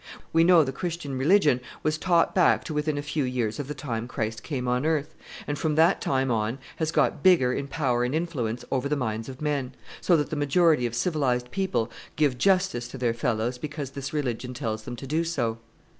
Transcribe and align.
We 0.33 0.43
know 0.43 0.63
the 0.63 0.71
Christian 0.71 1.15
religion 1.15 1.61
was 1.83 1.99
taught 1.99 2.33
back 2.33 2.63
to 2.63 2.73
within 2.73 2.97
a 2.97 3.03
few 3.03 3.23
years 3.23 3.59
of 3.59 3.67
the 3.67 3.75
time 3.75 4.07
Christ 4.07 4.41
came 4.41 4.67
on 4.67 4.83
earth; 4.83 5.13
and 5.45 5.59
from 5.59 5.75
that 5.75 6.01
time 6.01 6.31
on 6.31 6.57
has 6.77 6.91
got 6.91 7.21
bigger 7.21 7.53
in 7.53 7.67
power 7.67 8.03
and 8.03 8.15
influence 8.15 8.65
over 8.71 8.89
the 8.89 8.95
minds 8.95 9.29
of 9.29 9.43
men, 9.43 9.75
so 10.01 10.17
that 10.17 10.31
the 10.31 10.35
majority 10.35 10.87
of 10.87 10.95
civilized 10.95 11.51
people 11.51 11.91
give 12.15 12.39
justice 12.39 12.87
to 12.87 12.97
their 12.97 13.13
fellows 13.13 13.59
because 13.59 13.91
this 13.91 14.11
religion 14.11 14.55
tells 14.55 14.85
them 14.85 14.95
to 14.95 15.05
do 15.05 15.23
so. 15.23 15.59